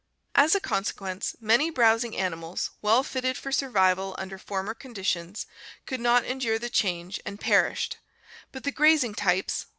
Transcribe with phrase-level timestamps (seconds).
[0.35, 5.45] ££ ^^v^T* As a consequence, many browsing animals, well fitted for survival under former conditions,
[5.85, 7.97] could not endure the change and perished,
[8.51, 9.69] but the grazing types, horses, camels, Fio.